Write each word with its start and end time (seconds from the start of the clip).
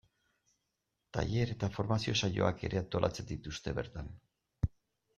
Tailer 1.17 1.53
eta 1.57 1.69
formazio 1.77 2.17
saioak 2.23 2.65
ere 2.71 2.83
antolatzen 2.83 3.31
dituzte 3.37 3.79
bertan. 3.83 4.13